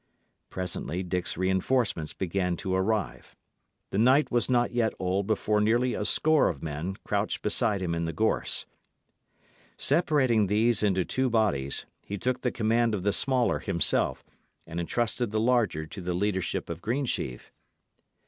Presently 0.49 1.03
Dick's 1.03 1.37
reinforcements 1.37 2.11
began 2.15 2.57
to 2.57 2.73
arrive. 2.73 3.35
The 3.91 3.99
night 3.99 4.31
was 4.31 4.49
not 4.49 4.71
yet 4.71 4.95
old 4.97 5.27
before 5.27 5.61
nearly 5.61 5.93
a 5.93 6.05
score 6.05 6.49
of 6.49 6.63
men 6.63 6.95
crouched 7.03 7.43
beside 7.43 7.83
him 7.83 7.93
in 7.93 8.05
the 8.05 8.11
gorse. 8.11 8.65
Separating 9.77 10.47
these 10.47 10.81
into 10.81 11.05
two 11.05 11.29
bodies, 11.29 11.85
he 12.03 12.17
took 12.17 12.41
the 12.41 12.51
command 12.51 12.95
of 12.95 13.03
the 13.03 13.13
smaller 13.13 13.59
himself, 13.59 14.25
and 14.65 14.79
entrusted 14.79 15.29
the 15.29 15.39
larger 15.39 15.85
to 15.85 16.01
the 16.01 16.15
leadership 16.15 16.67
of 16.67 16.81
Greensheve. 16.81 17.51